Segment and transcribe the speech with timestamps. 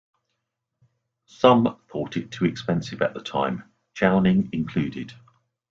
[1.27, 5.13] Some thought it too expensive at the time, Chowning included.